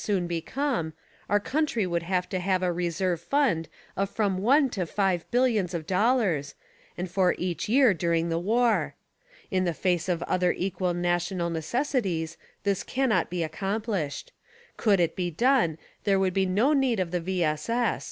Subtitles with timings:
[0.03, 0.93] soon become,
[1.29, 5.75] our country would have to have a reserve fund of from ONE to FIVE BILLIONS
[5.75, 6.55] of dollars,
[6.97, 8.95] and for each year during the WAR.
[9.51, 14.29] In the face of other equal national necessities this cannot be accompHshed;
[14.75, 17.43] could it be done there would be no need of the V.
[17.43, 17.69] S.
[17.69, 17.99] S.